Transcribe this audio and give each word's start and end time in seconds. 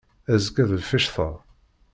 Azekka 0.33 0.63
d 0.69 0.71
lficṭa. 0.81 1.29